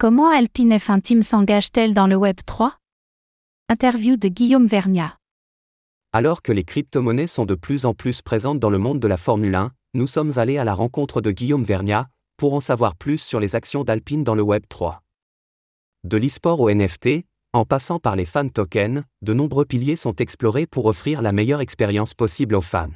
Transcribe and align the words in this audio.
Comment 0.00 0.30
Alpine 0.30 0.72
F1 0.72 1.02
Team 1.02 1.22
s'engage-t-elle 1.22 1.92
dans 1.92 2.06
le 2.06 2.16
Web 2.16 2.36
3 2.46 2.74
Interview 3.68 4.16
de 4.16 4.28
Guillaume 4.28 4.66
Vergna. 4.66 5.18
Alors 6.14 6.40
que 6.40 6.52
les 6.52 6.64
crypto-monnaies 6.64 7.26
sont 7.26 7.44
de 7.44 7.54
plus 7.54 7.84
en 7.84 7.92
plus 7.92 8.22
présentes 8.22 8.58
dans 8.58 8.70
le 8.70 8.78
monde 8.78 8.98
de 8.98 9.06
la 9.06 9.18
Formule 9.18 9.54
1, 9.54 9.72
nous 9.92 10.06
sommes 10.06 10.38
allés 10.38 10.56
à 10.56 10.64
la 10.64 10.72
rencontre 10.72 11.20
de 11.20 11.30
Guillaume 11.30 11.64
Vergna 11.64 12.08
pour 12.38 12.54
en 12.54 12.60
savoir 12.60 12.96
plus 12.96 13.18
sur 13.18 13.40
les 13.40 13.56
actions 13.56 13.84
d'Alpine 13.84 14.24
dans 14.24 14.34
le 14.34 14.40
Web 14.40 14.62
3. 14.70 15.02
De 16.04 16.16
l'e-sport 16.16 16.60
au 16.60 16.70
NFT, 16.70 17.26
en 17.52 17.66
passant 17.66 17.98
par 17.98 18.16
les 18.16 18.24
fan 18.24 18.50
tokens, 18.50 19.02
de 19.20 19.34
nombreux 19.34 19.66
piliers 19.66 19.96
sont 19.96 20.16
explorés 20.16 20.64
pour 20.64 20.86
offrir 20.86 21.20
la 21.20 21.32
meilleure 21.32 21.60
expérience 21.60 22.14
possible 22.14 22.54
aux 22.54 22.62
fans. 22.62 22.88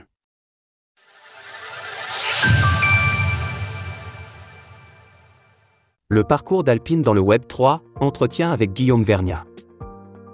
Le 6.14 6.22
parcours 6.22 6.62
d'Alpine 6.62 7.02
dans 7.02 7.12
le 7.12 7.20
Web 7.20 7.42
3, 7.48 7.82
entretien 8.00 8.52
avec 8.52 8.72
Guillaume 8.72 9.02
Vergna 9.02 9.44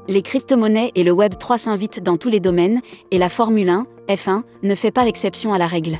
les 0.08 0.20
crypto-monnaies 0.20 0.90
et 0.94 1.04
le 1.04 1.12
Web 1.12 1.38
3 1.38 1.56
s'invitent 1.56 2.02
dans 2.02 2.16
tous 2.16 2.28
les 2.28 2.40
domaines, 2.40 2.80
et 3.12 3.16
la 3.16 3.28
Formule 3.28 3.68
1, 3.68 3.86
F1, 4.08 4.42
ne 4.62 4.74
fait 4.74 4.90
pas 4.90 5.04
l'exception 5.04 5.54
à 5.54 5.58
la 5.58 5.68
règle. 5.68 5.98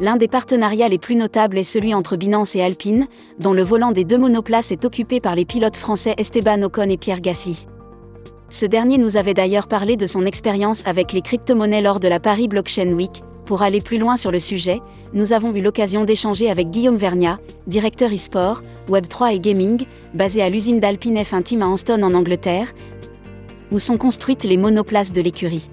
L'un 0.00 0.16
des 0.16 0.26
partenariats 0.26 0.88
les 0.88 0.98
plus 0.98 1.16
notables 1.16 1.58
est 1.58 1.62
celui 1.62 1.92
entre 1.92 2.16
Binance 2.16 2.56
et 2.56 2.62
Alpine, 2.62 3.06
dont 3.38 3.52
le 3.52 3.62
volant 3.62 3.92
des 3.92 4.04
deux 4.04 4.16
monoplaces 4.16 4.72
est 4.72 4.86
occupé 4.86 5.20
par 5.20 5.34
les 5.34 5.44
pilotes 5.44 5.76
français 5.76 6.14
Esteban 6.16 6.62
Ocon 6.62 6.88
et 6.88 6.96
Pierre 6.96 7.20
Gasly. 7.20 7.66
Ce 8.48 8.64
dernier 8.64 8.96
nous 8.96 9.18
avait 9.18 9.34
d'ailleurs 9.34 9.68
parlé 9.68 9.96
de 9.96 10.06
son 10.06 10.22
expérience 10.22 10.82
avec 10.86 11.12
les 11.12 11.20
crypto-monnaies 11.20 11.82
lors 11.82 12.00
de 12.00 12.08
la 12.08 12.20
Paris 12.20 12.48
Blockchain 12.48 12.92
Week. 12.94 13.20
Pour 13.50 13.62
aller 13.62 13.80
plus 13.80 13.98
loin 13.98 14.16
sur 14.16 14.30
le 14.30 14.38
sujet, 14.38 14.80
nous 15.12 15.32
avons 15.32 15.52
eu 15.52 15.60
l'occasion 15.60 16.04
d'échanger 16.04 16.48
avec 16.48 16.70
Guillaume 16.70 16.96
Vergna, 16.96 17.40
directeur 17.66 18.08
e-sport, 18.14 18.62
Web3 18.88 19.34
et 19.34 19.40
gaming, 19.40 19.86
basé 20.14 20.40
à 20.40 20.48
l'usine 20.48 20.78
d'Alpine 20.78 21.16
F1 21.16 21.42
Team 21.42 21.62
à 21.62 21.66
Anston 21.66 22.00
en 22.04 22.14
Angleterre, 22.14 22.72
où 23.72 23.80
sont 23.80 23.96
construites 23.96 24.44
les 24.44 24.56
monoplaces 24.56 25.12
de 25.12 25.20
l'écurie. 25.20 25.66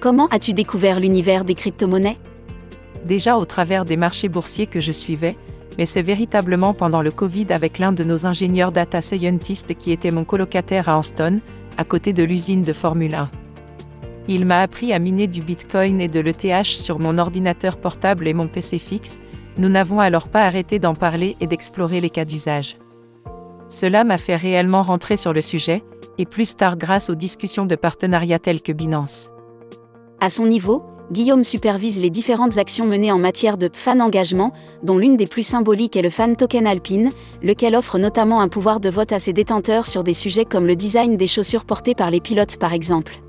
Comment 0.00 0.26
as-tu 0.28 0.54
découvert 0.54 0.98
l'univers 0.98 1.44
des 1.44 1.52
crypto-monnaies? 1.52 2.16
Déjà 3.04 3.36
au 3.36 3.44
travers 3.44 3.84
des 3.84 3.98
marchés 3.98 4.30
boursiers 4.30 4.66
que 4.66 4.80
je 4.80 4.92
suivais, 4.92 5.36
mais 5.76 5.84
c'est 5.84 6.00
véritablement 6.00 6.72
pendant 6.72 7.02
le 7.02 7.10
Covid 7.10 7.48
avec 7.50 7.78
l'un 7.78 7.92
de 7.92 8.04
nos 8.04 8.24
ingénieurs 8.24 8.72
data 8.72 9.02
scientists 9.02 9.74
qui 9.74 9.92
était 9.92 10.10
mon 10.10 10.24
colocataire 10.24 10.88
à 10.88 10.96
Anston, 10.96 11.40
à 11.76 11.84
côté 11.84 12.14
de 12.14 12.24
l'usine 12.24 12.62
de 12.62 12.72
Formule 12.72 13.16
1. 13.16 13.28
Il 14.28 14.44
m'a 14.44 14.62
appris 14.62 14.92
à 14.92 14.98
miner 14.98 15.28
du 15.28 15.40
Bitcoin 15.40 16.00
et 16.00 16.08
de 16.08 16.18
l'ETH 16.18 16.64
sur 16.64 16.98
mon 16.98 17.18
ordinateur 17.18 17.76
portable 17.76 18.26
et 18.26 18.34
mon 18.34 18.48
PC 18.48 18.78
fixe, 18.78 19.20
nous 19.58 19.68
n'avons 19.68 20.00
alors 20.00 20.28
pas 20.28 20.42
arrêté 20.42 20.78
d'en 20.78 20.94
parler 20.94 21.36
et 21.40 21.46
d'explorer 21.46 22.00
les 22.00 22.10
cas 22.10 22.24
d'usage. 22.24 22.76
Cela 23.68 24.04
m'a 24.04 24.18
fait 24.18 24.36
réellement 24.36 24.82
rentrer 24.82 25.16
sur 25.16 25.32
le 25.32 25.40
sujet, 25.40 25.82
et 26.18 26.26
plus 26.26 26.56
tard 26.56 26.76
grâce 26.76 27.08
aux 27.08 27.14
discussions 27.14 27.66
de 27.66 27.76
partenariat 27.76 28.38
telles 28.38 28.62
que 28.62 28.72
Binance. 28.72 29.30
À 30.20 30.28
son 30.28 30.46
niveau, 30.46 30.82
Guillaume 31.12 31.44
supervise 31.44 32.00
les 32.00 32.10
différentes 32.10 32.58
actions 32.58 32.84
menées 32.84 33.12
en 33.12 33.18
matière 33.18 33.56
de 33.56 33.70
fan 33.72 34.02
engagement, 34.02 34.52
dont 34.82 34.98
l'une 34.98 35.16
des 35.16 35.28
plus 35.28 35.46
symboliques 35.46 35.96
est 35.96 36.02
le 36.02 36.10
fan 36.10 36.34
token 36.34 36.66
Alpine, 36.66 37.10
lequel 37.42 37.76
offre 37.76 37.98
notamment 37.98 38.40
un 38.40 38.48
pouvoir 38.48 38.80
de 38.80 38.90
vote 38.90 39.12
à 39.12 39.20
ses 39.20 39.32
détenteurs 39.32 39.86
sur 39.86 40.02
des 40.02 40.14
sujets 40.14 40.44
comme 40.44 40.66
le 40.66 40.74
design 40.74 41.16
des 41.16 41.28
chaussures 41.28 41.64
portées 41.64 41.94
par 41.94 42.10
les 42.10 42.20
pilotes 42.20 42.56
par 42.56 42.72
exemple. 42.72 43.20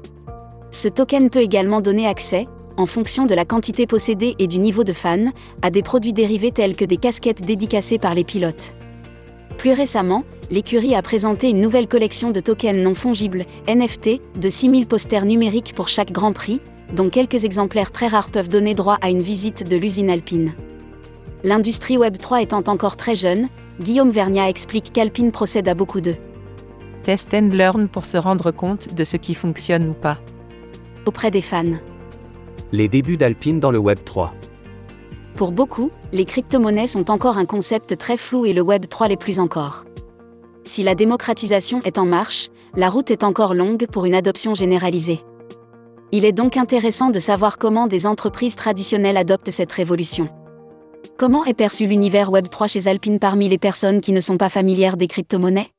Ce 0.71 0.87
token 0.87 1.29
peut 1.29 1.41
également 1.41 1.81
donner 1.81 2.07
accès, 2.07 2.45
en 2.77 2.85
fonction 2.85 3.25
de 3.25 3.33
la 3.33 3.45
quantité 3.45 3.87
possédée 3.87 4.35
et 4.37 4.47
du 4.47 4.59
niveau 4.59 4.83
de 4.83 4.93
fan, 4.93 5.31
à 5.61 5.69
des 5.71 5.81
produits 5.81 6.13
dérivés 6.13 6.51
tels 6.51 6.75
que 6.75 6.85
des 6.85 6.97
casquettes 6.97 7.43
dédicacées 7.43 7.97
par 7.97 8.13
les 8.13 8.23
pilotes. 8.23 8.73
Plus 9.57 9.71
récemment, 9.71 10.23
l'écurie 10.51 10.93
a 10.93 11.01
présenté 11.01 11.49
une 11.49 11.61
nouvelle 11.61 11.87
collection 11.87 12.29
de 12.29 12.39
tokens 12.39 12.77
non 12.77 12.93
fongibles, 12.93 13.45
NFT, 13.67 14.21
de 14.39 14.49
6000 14.49 14.85
posters 14.85 15.25
numériques 15.25 15.73
pour 15.75 15.87
chaque 15.87 16.11
Grand 16.11 16.33
Prix, 16.33 16.61
dont 16.93 17.09
quelques 17.09 17.43
exemplaires 17.43 17.92
très 17.92 18.08
rares 18.08 18.30
peuvent 18.30 18.49
donner 18.49 18.75
droit 18.75 18.97
à 19.02 19.09
une 19.09 19.21
visite 19.21 19.67
de 19.67 19.75
l'usine 19.75 20.09
alpine. 20.09 20.53
L'industrie 21.43 21.97
Web3 21.97 22.43
étant 22.43 22.63
encore 22.67 22.97
très 22.97 23.15
jeune, 23.15 23.47
Guillaume 23.81 24.11
Vergna 24.11 24.49
explique 24.49 24.92
qu'Alpine 24.93 25.31
procède 25.31 25.67
à 25.67 25.73
beaucoup 25.73 26.02
de 26.02 26.13
test 27.03 27.33
and 27.33 27.49
learn 27.53 27.87
pour 27.87 28.05
se 28.05 28.17
rendre 28.17 28.52
compte 28.52 28.93
de 28.93 29.03
ce 29.03 29.15
qui 29.17 29.33
fonctionne 29.33 29.89
ou 29.89 29.93
pas. 29.93 30.17
Auprès 31.07 31.31
des 31.31 31.39
fans. 31.39 31.63
Les 32.73 32.89
débuts 32.89 33.15
d'Alpine 33.15 33.61
dans 33.61 33.71
le 33.71 33.79
Web3. 33.79 34.31
Pour 35.35 35.53
beaucoup, 35.53 35.89
les 36.11 36.25
crypto-monnaies 36.25 36.85
sont 36.85 37.09
encore 37.09 37.37
un 37.37 37.45
concept 37.45 37.97
très 37.97 38.17
flou 38.17 38.45
et 38.45 38.51
le 38.51 38.61
Web 38.61 38.87
3 38.89 39.07
l'est 39.07 39.15
plus 39.15 39.39
encore. 39.39 39.85
Si 40.65 40.83
la 40.83 40.95
démocratisation 40.95 41.79
est 41.85 41.97
en 41.97 42.05
marche, 42.05 42.49
la 42.75 42.89
route 42.89 43.09
est 43.09 43.23
encore 43.23 43.53
longue 43.53 43.87
pour 43.87 44.03
une 44.03 44.15
adoption 44.15 44.53
généralisée. 44.53 45.21
Il 46.11 46.25
est 46.25 46.33
donc 46.33 46.57
intéressant 46.57 47.09
de 47.09 47.19
savoir 47.19 47.57
comment 47.57 47.87
des 47.87 48.05
entreprises 48.05 48.57
traditionnelles 48.57 49.15
adoptent 49.15 49.51
cette 49.51 49.71
révolution. 49.71 50.27
Comment 51.17 51.45
est 51.45 51.53
perçu 51.53 51.87
l'univers 51.87 52.33
Web 52.33 52.49
3 52.49 52.67
chez 52.67 52.87
Alpine 52.87 53.19
parmi 53.19 53.47
les 53.47 53.57
personnes 53.57 54.01
qui 54.01 54.11
ne 54.11 54.19
sont 54.19 54.37
pas 54.37 54.49
familières 54.49 54.97
des 54.97 55.07
crypto-monnaies? 55.07 55.71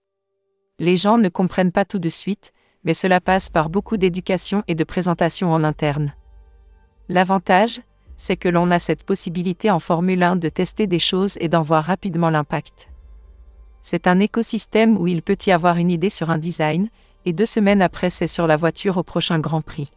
Les 0.78 0.96
gens 0.96 1.18
ne 1.18 1.28
comprennent 1.28 1.72
pas 1.72 1.84
tout 1.84 1.98
de 1.98 2.08
suite, 2.08 2.52
mais 2.84 2.94
cela 2.94 3.20
passe 3.20 3.50
par 3.50 3.68
beaucoup 3.68 3.96
d'éducation 3.96 4.62
et 4.68 4.74
de 4.74 4.84
présentation 4.84 5.52
en 5.52 5.64
interne. 5.64 6.14
L'avantage, 7.08 7.80
c'est 8.16 8.36
que 8.36 8.48
l'on 8.48 8.70
a 8.70 8.78
cette 8.78 9.04
possibilité 9.04 9.70
en 9.70 9.78
Formule 9.78 10.22
1 10.22 10.36
de 10.36 10.48
tester 10.48 10.86
des 10.86 10.98
choses 10.98 11.36
et 11.40 11.48
d'en 11.48 11.62
voir 11.62 11.84
rapidement 11.84 12.30
l'impact. 12.30 12.88
C'est 13.82 14.06
un 14.06 14.20
écosystème 14.20 14.98
où 14.98 15.06
il 15.06 15.22
peut 15.22 15.38
y 15.46 15.52
avoir 15.52 15.76
une 15.76 15.90
idée 15.90 16.10
sur 16.10 16.30
un 16.30 16.38
design, 16.38 16.88
et 17.24 17.32
deux 17.32 17.46
semaines 17.46 17.82
après 17.82 18.10
c'est 18.10 18.26
sur 18.26 18.46
la 18.46 18.56
voiture 18.56 18.96
au 18.96 19.02
prochain 19.02 19.38
Grand 19.38 19.62
Prix. 19.62 19.90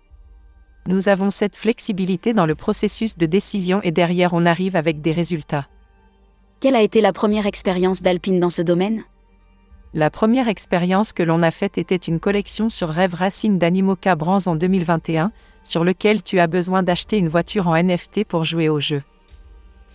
Nous 0.88 1.10
avons 1.10 1.30
cette 1.30 1.56
flexibilité 1.56 2.34
dans 2.34 2.46
le 2.46 2.56
processus 2.56 3.18
de 3.18 3.26
décision 3.26 3.82
et 3.84 3.92
derrière 3.92 4.34
on 4.34 4.46
arrive 4.46 4.76
avec 4.76 5.02
des 5.02 5.12
résultats. 5.12 5.68
Quelle 6.60 6.76
a 6.76 6.82
été 6.82 7.02
la 7.02 7.14
première 7.14 7.46
expérience 7.46 8.02
d'Alpine 8.02 8.40
dans 8.40 8.50
ce 8.50 8.62
domaine? 8.62 9.04
La 9.94 10.10
première 10.10 10.48
expérience 10.48 11.12
que 11.12 11.22
l'on 11.22 11.44
a 11.44 11.52
faite 11.52 11.78
était 11.78 11.98
une 11.98 12.22
collection 12.22 12.70
sur 12.70 12.88
Rêve 12.88 13.14
Racine 13.14 13.58
d'Animoca 13.58 14.16
Brands 14.16 14.48
en 14.48 14.56
2021, 14.56 15.34
sur 15.66 15.84
lequel 15.84 16.24
tu 16.24 16.40
as 16.40 16.48
besoin 16.48 16.82
d'acheter 16.82 17.18
une 17.18 17.28
voiture 17.28 17.68
en 17.68 17.76
NFT 17.76 18.24
pour 18.24 18.46
jouer 18.46 18.70
au 18.70 18.80
jeu. 18.80 19.04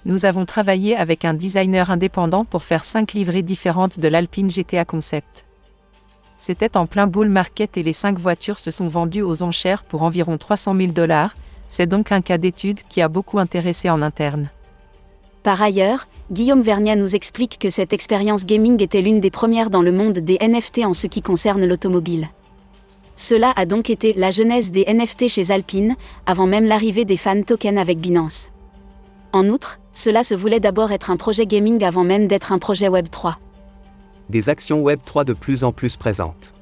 Nous 0.04 0.26
avons 0.26 0.44
travaillé 0.44 0.94
avec 0.96 1.24
un 1.24 1.32
designer 1.32 1.90
indépendant 1.90 2.44
pour 2.44 2.62
faire 2.62 2.84
cinq 2.84 3.14
livrées 3.14 3.40
différentes 3.40 3.98
de 3.98 4.06
l'Alpine 4.06 4.50
GTA 4.50 4.84
Concept. 4.84 5.46
C'était 6.36 6.76
en 6.76 6.86
plein 6.86 7.06
bull 7.06 7.30
market 7.30 7.78
et 7.78 7.82
les 7.82 7.94
cinq 7.94 8.18
voitures 8.18 8.58
se 8.58 8.70
sont 8.70 8.88
vendues 8.88 9.22
aux 9.22 9.42
enchères 9.42 9.82
pour 9.82 10.02
environ 10.02 10.36
300 10.36 10.76
000 10.76 10.92
dollars, 10.92 11.34
c'est 11.68 11.86
donc 11.86 12.12
un 12.12 12.20
cas 12.20 12.36
d'étude 12.36 12.82
qui 12.90 13.00
a 13.00 13.08
beaucoup 13.08 13.38
intéressé 13.38 13.88
en 13.88 14.02
interne. 14.02 14.50
Par 15.46 15.62
ailleurs, 15.62 16.08
Guillaume 16.32 16.60
Vernia 16.60 16.96
nous 16.96 17.14
explique 17.14 17.60
que 17.60 17.70
cette 17.70 17.92
expérience 17.92 18.46
gaming 18.46 18.82
était 18.82 19.00
l'une 19.00 19.20
des 19.20 19.30
premières 19.30 19.70
dans 19.70 19.80
le 19.80 19.92
monde 19.92 20.18
des 20.18 20.38
NFT 20.40 20.78
en 20.78 20.92
ce 20.92 21.06
qui 21.06 21.22
concerne 21.22 21.64
l'automobile. 21.64 22.30
Cela 23.14 23.52
a 23.54 23.64
donc 23.64 23.88
été 23.88 24.12
la 24.14 24.32
genèse 24.32 24.72
des 24.72 24.84
NFT 24.92 25.28
chez 25.28 25.52
Alpine, 25.52 25.94
avant 26.26 26.48
même 26.48 26.64
l'arrivée 26.64 27.04
des 27.04 27.16
fan 27.16 27.44
tokens 27.44 27.78
avec 27.78 28.00
Binance. 28.00 28.50
En 29.32 29.48
outre, 29.48 29.78
cela 29.94 30.24
se 30.24 30.34
voulait 30.34 30.58
d'abord 30.58 30.90
être 30.90 31.12
un 31.12 31.16
projet 31.16 31.46
gaming 31.46 31.84
avant 31.84 32.02
même 32.02 32.26
d'être 32.26 32.50
un 32.50 32.58
projet 32.58 32.88
Web 32.88 33.08
3. 33.08 33.38
Des 34.28 34.48
actions 34.48 34.80
Web 34.80 34.98
3 35.04 35.22
de 35.22 35.32
plus 35.32 35.62
en 35.62 35.70
plus 35.70 35.96
présentes. 35.96 36.54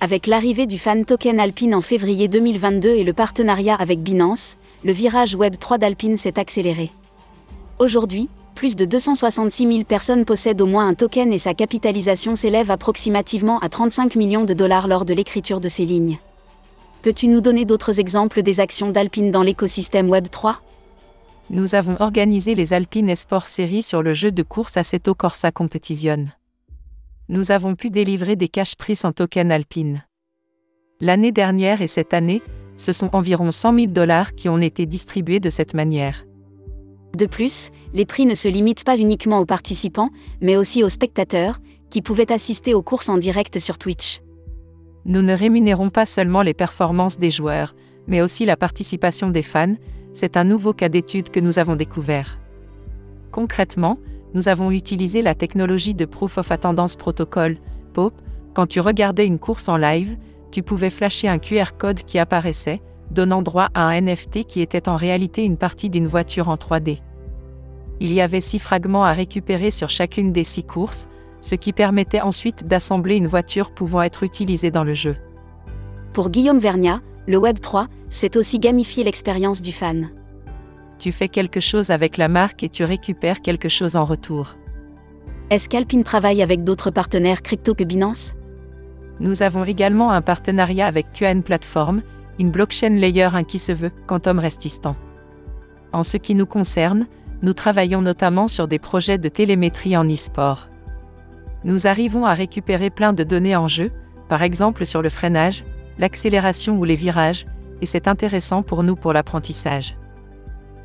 Avec 0.00 0.26
l'arrivée 0.26 0.64
du 0.64 0.78
fan 0.78 1.04
token 1.04 1.38
Alpine 1.38 1.74
en 1.74 1.82
février 1.82 2.28
2022 2.28 2.88
et 2.88 3.04
le 3.04 3.12
partenariat 3.12 3.74
avec 3.74 4.02
Binance, 4.02 4.56
le 4.84 4.92
virage 4.92 5.34
Web 5.34 5.56
3 5.58 5.76
d'Alpine 5.76 6.16
s'est 6.16 6.38
accéléré. 6.38 6.92
Aujourd'hui, 7.80 8.28
plus 8.54 8.76
de 8.76 8.84
266 8.84 9.66
000 9.66 9.84
personnes 9.84 10.26
possèdent 10.26 10.60
au 10.60 10.66
moins 10.66 10.86
un 10.86 10.92
token 10.92 11.32
et 11.32 11.38
sa 11.38 11.54
capitalisation 11.54 12.34
s'élève 12.34 12.70
approximativement 12.70 13.58
à 13.60 13.70
35 13.70 14.16
millions 14.16 14.44
de 14.44 14.52
dollars 14.52 14.86
lors 14.86 15.06
de 15.06 15.14
l'écriture 15.14 15.60
de 15.60 15.68
ces 15.68 15.86
lignes. 15.86 16.18
Peux-tu 17.00 17.26
nous 17.26 17.40
donner 17.40 17.64
d'autres 17.64 17.98
exemples 17.98 18.42
des 18.42 18.60
actions 18.60 18.90
d'Alpine 18.90 19.30
dans 19.30 19.42
l'écosystème 19.42 20.10
Web3 20.10 20.56
Nous 21.48 21.74
avons 21.74 21.96
organisé 22.00 22.54
les 22.54 22.74
Alpine 22.74 23.08
Esport 23.08 23.48
Series 23.48 23.82
sur 23.82 24.02
le 24.02 24.12
jeu 24.12 24.30
de 24.30 24.42
course 24.42 24.76
Assetto 24.76 25.14
Corsa 25.14 25.50
Competition. 25.50 26.26
Nous 27.30 27.50
avons 27.50 27.76
pu 27.76 27.88
délivrer 27.88 28.36
des 28.36 28.48
cash 28.48 28.76
pris 28.76 28.98
en 29.04 29.12
token 29.12 29.50
Alpine. 29.50 30.04
L'année 31.00 31.32
dernière 31.32 31.80
et 31.80 31.86
cette 31.86 32.12
année, 32.12 32.42
ce 32.76 32.92
sont 32.92 33.16
environ 33.16 33.50
100 33.50 33.74
000 33.74 33.86
dollars 33.86 34.34
qui 34.34 34.50
ont 34.50 34.58
été 34.58 34.84
distribués 34.84 35.40
de 35.40 35.48
cette 35.48 35.72
manière. 35.72 36.26
De 37.16 37.26
plus, 37.26 37.70
les 37.92 38.04
prix 38.04 38.26
ne 38.26 38.34
se 38.34 38.48
limitent 38.48 38.84
pas 38.84 38.98
uniquement 38.98 39.40
aux 39.40 39.46
participants, 39.46 40.10
mais 40.40 40.56
aussi 40.56 40.84
aux 40.84 40.88
spectateurs, 40.88 41.58
qui 41.90 42.02
pouvaient 42.02 42.32
assister 42.32 42.72
aux 42.72 42.82
courses 42.82 43.08
en 43.08 43.18
direct 43.18 43.58
sur 43.58 43.78
Twitch. 43.78 44.20
Nous 45.04 45.22
ne 45.22 45.34
rémunérons 45.34 45.90
pas 45.90 46.06
seulement 46.06 46.42
les 46.42 46.54
performances 46.54 47.18
des 47.18 47.30
joueurs, 47.30 47.74
mais 48.06 48.20
aussi 48.20 48.44
la 48.44 48.56
participation 48.56 49.30
des 49.30 49.42
fans, 49.42 49.74
c'est 50.12 50.36
un 50.36 50.44
nouveau 50.44 50.72
cas 50.72 50.88
d'étude 50.88 51.30
que 51.30 51.40
nous 51.40 51.58
avons 51.58 51.76
découvert. 51.76 52.38
Concrètement, 53.32 53.98
nous 54.34 54.48
avons 54.48 54.70
utilisé 54.70 55.22
la 55.22 55.34
technologie 55.34 55.94
de 55.94 56.04
Proof 56.04 56.38
of 56.38 56.50
Attendance 56.50 56.96
Protocol, 56.96 57.58
POP. 57.92 58.14
Quand 58.54 58.66
tu 58.66 58.80
regardais 58.80 59.26
une 59.26 59.38
course 59.38 59.68
en 59.68 59.76
live, 59.76 60.16
tu 60.50 60.62
pouvais 60.62 60.90
flasher 60.90 61.28
un 61.28 61.38
QR 61.38 61.76
code 61.78 62.02
qui 62.02 62.18
apparaissait, 62.18 62.80
donnant 63.10 63.42
droit 63.42 63.68
à 63.74 63.84
un 63.84 64.00
NFT 64.00 64.44
qui 64.44 64.60
était 64.60 64.88
en 64.88 64.96
réalité 64.96 65.44
une 65.44 65.56
partie 65.56 65.90
d'une 65.90 66.06
voiture 66.06 66.48
en 66.48 66.56
3D. 66.56 66.98
Il 68.00 68.12
y 68.12 68.20
avait 68.20 68.40
six 68.40 68.58
fragments 68.58 69.04
à 69.04 69.12
récupérer 69.12 69.70
sur 69.70 69.90
chacune 69.90 70.32
des 70.32 70.44
six 70.44 70.64
courses, 70.64 71.06
ce 71.40 71.54
qui 71.54 71.72
permettait 71.72 72.20
ensuite 72.20 72.66
d'assembler 72.66 73.16
une 73.16 73.26
voiture 73.26 73.72
pouvant 73.72 74.02
être 74.02 74.22
utilisée 74.22 74.70
dans 74.70 74.84
le 74.84 74.94
jeu. 74.94 75.16
Pour 76.12 76.30
Guillaume 76.30 76.58
Vernia, 76.58 77.00
le 77.26 77.38
Web3, 77.38 77.86
c'est 78.08 78.36
aussi 78.36 78.58
gamifier 78.58 79.04
l'expérience 79.04 79.62
du 79.62 79.72
fan. 79.72 80.10
Tu 80.98 81.12
fais 81.12 81.28
quelque 81.28 81.60
chose 81.60 81.90
avec 81.90 82.16
la 82.16 82.28
marque 82.28 82.62
et 82.62 82.68
tu 82.68 82.84
récupères 82.84 83.40
quelque 83.40 83.68
chose 83.68 83.96
en 83.96 84.04
retour. 84.04 84.56
Est-ce 85.50 85.68
qu'Alpine 85.68 86.04
travaille 86.04 86.42
avec 86.42 86.62
d'autres 86.64 86.90
partenaires 86.90 87.42
crypto 87.42 87.74
que 87.74 87.84
Binance? 87.84 88.34
Nous 89.18 89.42
avons 89.42 89.64
également 89.64 90.10
un 90.10 90.22
partenariat 90.22 90.86
avec 90.86 91.12
QN 91.12 91.42
Platform, 91.42 92.02
une 92.38 92.50
blockchain 92.50 92.90
layer 92.90 93.34
1 93.34 93.44
qui 93.44 93.58
se 93.58 93.72
veut 93.72 93.92
quantum 94.06 94.38
resistant. 94.38 94.96
En 95.92 96.02
ce 96.02 96.16
qui 96.16 96.34
nous 96.34 96.46
concerne, 96.46 97.06
nous 97.42 97.52
travaillons 97.52 98.02
notamment 98.02 98.48
sur 98.48 98.68
des 98.68 98.78
projets 98.78 99.18
de 99.18 99.28
télémétrie 99.28 99.96
en 99.96 100.08
e-sport. 100.08 100.68
Nous 101.64 101.86
arrivons 101.86 102.26
à 102.26 102.34
récupérer 102.34 102.90
plein 102.90 103.12
de 103.12 103.24
données 103.24 103.56
en 103.56 103.68
jeu, 103.68 103.90
par 104.28 104.42
exemple 104.42 104.86
sur 104.86 105.02
le 105.02 105.10
freinage, 105.10 105.64
l'accélération 105.98 106.78
ou 106.78 106.84
les 106.84 106.96
virages, 106.96 107.46
et 107.80 107.86
c'est 107.86 108.08
intéressant 108.08 108.62
pour 108.62 108.82
nous 108.82 108.96
pour 108.96 109.12
l'apprentissage. 109.12 109.96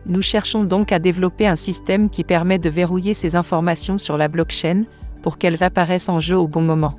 Nous 0.05 0.21
cherchons 0.21 0.63
donc 0.63 0.91
à 0.91 0.99
développer 0.99 1.47
un 1.47 1.55
système 1.55 2.09
qui 2.09 2.23
permet 2.23 2.59
de 2.59 2.69
verrouiller 2.69 3.13
ces 3.13 3.35
informations 3.35 3.97
sur 3.97 4.17
la 4.17 4.27
blockchain 4.27 4.83
pour 5.23 5.37
qu'elles 5.37 5.63
apparaissent 5.63 6.09
en 6.09 6.19
jeu 6.19 6.37
au 6.37 6.47
bon 6.47 6.61
moment. 6.61 6.95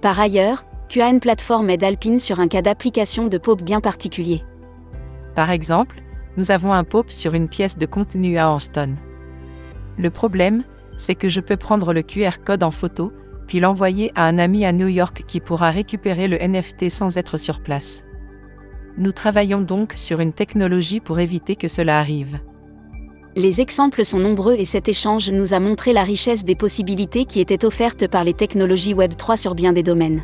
Par 0.00 0.18
ailleurs, 0.18 0.64
QAN 0.88 1.18
Platform 1.18 1.68
aide 1.70 1.82
Alpine 1.82 2.20
sur 2.20 2.38
un 2.38 2.46
cas 2.46 2.62
d'application 2.62 3.26
de 3.26 3.38
POP 3.38 3.62
bien 3.62 3.80
particulier. 3.80 4.44
Par 5.34 5.50
exemple, 5.50 6.00
nous 6.36 6.52
avons 6.52 6.72
un 6.72 6.84
POP 6.84 7.10
sur 7.10 7.34
une 7.34 7.48
pièce 7.48 7.76
de 7.76 7.86
contenu 7.86 8.38
à 8.38 8.48
Anston. 8.48 8.94
Le 9.98 10.10
problème, 10.10 10.62
c'est 10.96 11.16
que 11.16 11.28
je 11.28 11.40
peux 11.40 11.56
prendre 11.56 11.92
le 11.92 12.02
QR 12.02 12.38
code 12.44 12.62
en 12.62 12.70
photo, 12.70 13.12
puis 13.48 13.58
l'envoyer 13.58 14.12
à 14.14 14.26
un 14.26 14.38
ami 14.38 14.64
à 14.64 14.72
New 14.72 14.86
York 14.86 15.24
qui 15.26 15.40
pourra 15.40 15.70
récupérer 15.70 16.28
le 16.28 16.38
NFT 16.38 16.88
sans 16.88 17.16
être 17.18 17.36
sur 17.36 17.60
place. 17.60 18.04
Nous 18.96 19.12
travaillons 19.12 19.60
donc 19.60 19.94
sur 19.96 20.20
une 20.20 20.32
technologie 20.32 21.00
pour 21.00 21.18
éviter 21.18 21.56
que 21.56 21.68
cela 21.68 21.98
arrive. 21.98 22.38
Les 23.34 23.60
exemples 23.60 24.04
sont 24.04 24.20
nombreux 24.20 24.54
et 24.54 24.64
cet 24.64 24.88
échange 24.88 25.30
nous 25.30 25.52
a 25.52 25.60
montré 25.60 25.92
la 25.92 26.04
richesse 26.04 26.44
des 26.44 26.54
possibilités 26.54 27.24
qui 27.24 27.40
étaient 27.40 27.64
offertes 27.64 28.06
par 28.06 28.24
les 28.24 28.34
technologies 28.34 28.94
Web3 28.94 29.36
sur 29.36 29.54
bien 29.54 29.72
des 29.72 29.82
domaines. 29.82 30.22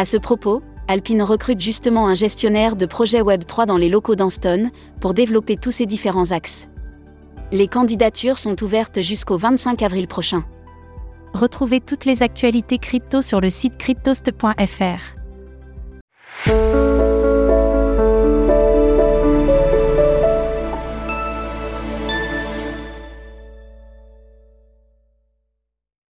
À 0.00 0.06
ce 0.06 0.16
propos, 0.16 0.62
Alpine 0.88 1.20
recrute 1.20 1.60
justement 1.60 2.08
un 2.08 2.14
gestionnaire 2.14 2.74
de 2.74 2.86
projet 2.86 3.20
Web3 3.20 3.66
dans 3.66 3.76
les 3.76 3.90
locaux 3.90 4.14
d'Anston 4.14 4.70
pour 4.98 5.12
développer 5.12 5.58
tous 5.58 5.72
ces 5.72 5.84
différents 5.84 6.32
axes. 6.32 6.70
Les 7.52 7.68
candidatures 7.68 8.38
sont 8.38 8.64
ouvertes 8.64 9.02
jusqu'au 9.02 9.36
25 9.36 9.82
avril 9.82 10.08
prochain. 10.08 10.42
Retrouvez 11.34 11.82
toutes 11.82 12.06
les 12.06 12.22
actualités 12.22 12.78
crypto 12.78 13.20
sur 13.20 13.42
le 13.42 13.50
site 13.50 13.76
cryptost.fr. 13.76 15.20